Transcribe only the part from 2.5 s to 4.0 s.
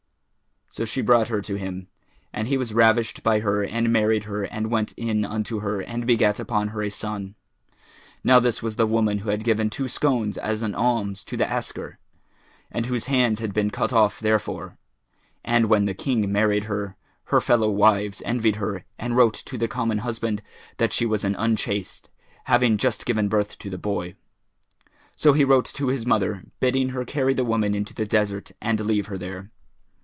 was ravished by her and